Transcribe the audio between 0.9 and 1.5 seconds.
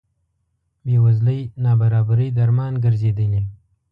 وزلۍ